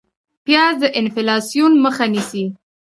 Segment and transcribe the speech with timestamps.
[0.45, 2.45] پیاز د انفلاسیون مخه نیسي